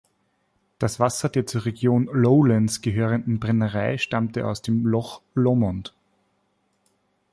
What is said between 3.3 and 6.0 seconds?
Brennerei stammte aus dem Loch Lomond.